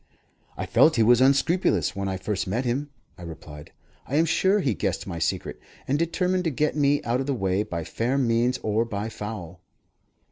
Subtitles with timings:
[0.57, 3.71] "I felt he was unscrupulous when I first met him," I replied.
[4.07, 7.35] "I am sure he guessed my secret, and determined to get me out of the
[7.35, 9.61] way by fair means or by foul."